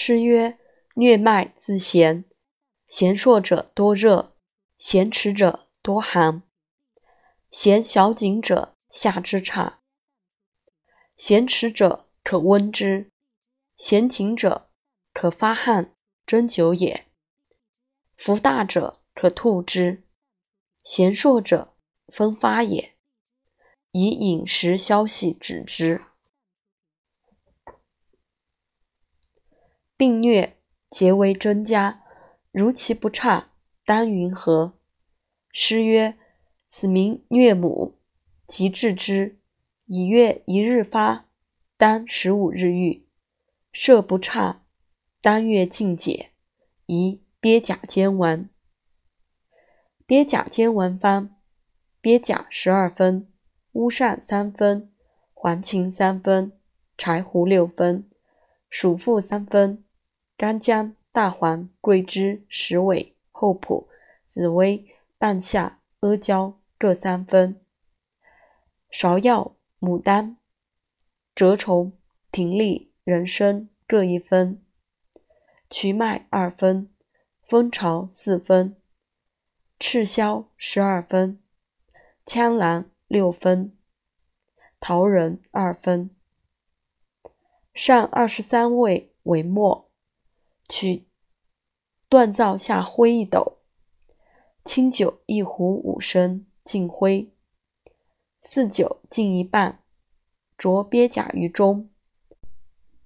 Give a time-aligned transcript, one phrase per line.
[0.00, 0.56] 诗曰
[0.94, 2.24] ：“虐脉自弦，
[2.86, 4.36] 弦硕者多热，
[4.76, 6.44] 弦迟者多寒。
[7.50, 9.80] 弦小紧者下之差，
[11.16, 13.10] 弦迟者可温之，
[13.76, 14.70] 弦紧者
[15.12, 17.06] 可发汗蒸久也。
[18.16, 20.04] 伏大者可吐之，
[20.84, 21.74] 弦硕者
[22.06, 22.94] 风发也。
[23.90, 26.00] 以饮食消息止之。”
[29.98, 30.52] 病疟
[30.88, 32.04] 皆为真家，
[32.52, 33.50] 如其不差，
[33.84, 34.74] 当云何？
[35.50, 36.16] 诗曰
[36.70, 37.98] ：“此名疟母，
[38.46, 39.40] 即治之。
[39.86, 41.26] 以月一日发，
[41.76, 43.08] 当十五日愈。
[43.72, 44.62] 设不差，
[45.20, 46.30] 当月尽解。
[46.86, 48.48] 宜鳖甲煎丸。
[50.06, 51.34] 鳖甲煎丸方：
[52.00, 53.26] 鳖甲十二分，
[53.72, 54.92] 乌扇三分，
[55.34, 56.52] 黄芩三分，
[56.96, 58.08] 柴胡六分，
[58.70, 59.82] 鼠妇三分。
[60.38, 63.88] 干姜、大黄、桂枝、石韦、厚朴、
[64.24, 64.86] 紫薇、
[65.18, 67.56] 半夏、阿胶各三分；
[68.88, 70.36] 芍药、牡丹、
[71.34, 71.92] 蛰虫、
[72.30, 74.60] 葶苈、人参各一分；
[75.68, 76.88] 瞿麦二分，
[77.42, 78.76] 蜂巢四分，
[79.80, 81.42] 赤霄十二分，
[82.24, 83.76] 羌兰六分，
[84.78, 86.10] 桃仁二分。
[87.74, 89.87] 上二十三味为末。
[90.68, 91.08] 取
[92.10, 93.58] 锻造下灰一斗，
[94.64, 97.32] 清酒一壶五升，尽灰。
[98.42, 99.82] 四酒尽一半，
[100.56, 101.90] 着鳖甲于中，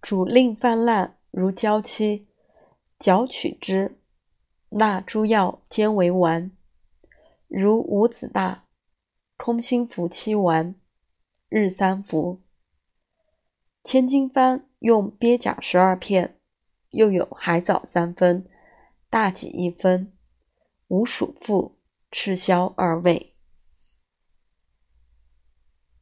[0.00, 2.28] 煮令泛烂如胶漆，
[2.98, 3.98] 搅取之。
[4.70, 6.50] 纳诸药煎为丸，
[7.46, 8.66] 如五子大，
[9.36, 10.74] 空心服七丸，
[11.48, 12.42] 日三服。
[13.82, 16.37] 千金方用鳖甲十二片。
[16.90, 18.46] 又有海藻三分，
[19.10, 20.12] 大戟一分，
[20.88, 21.76] 五鼠附，
[22.10, 23.37] 赤霄二位。